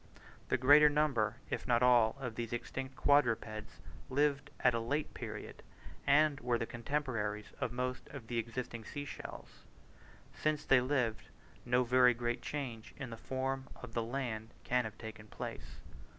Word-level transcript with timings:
The 0.49 0.57
greater 0.57 0.89
number, 0.89 1.35
if 1.51 1.67
not 1.67 1.83
all, 1.83 2.17
of 2.19 2.33
these 2.33 2.53
extinct 2.53 2.95
quadrupeds 2.95 3.81
lived 4.09 4.49
at 4.59 4.73
a 4.73 4.79
late 4.79 5.13
period, 5.13 5.61
and 6.07 6.39
were 6.39 6.57
the 6.57 6.65
contemporaries 6.65 7.53
of 7.61 7.71
most 7.71 8.07
of 8.07 8.25
the 8.25 8.39
existing 8.39 8.83
sea 8.83 9.05
shells. 9.05 9.59
Since 10.33 10.65
they 10.65 10.81
lived, 10.81 11.27
no 11.65 11.83
very 11.83 12.15
great 12.15 12.41
change 12.41 12.95
in 12.97 13.11
the 13.11 13.15
form 13.15 13.67
of 13.75 13.93
the 13.93 14.01
land 14.01 14.55
can 14.63 14.85
have 14.85 14.97
taken 14.97 15.27
place. 15.27 15.81